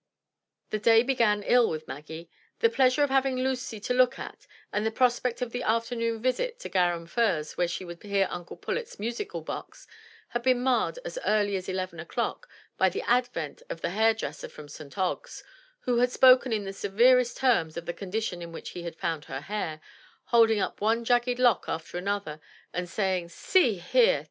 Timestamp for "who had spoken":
15.81-16.51